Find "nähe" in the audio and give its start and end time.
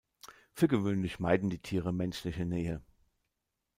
2.43-2.81